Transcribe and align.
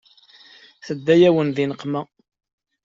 Tedda-yawen 0.85 1.49
di 1.55 1.65
nneqma. 1.67 2.01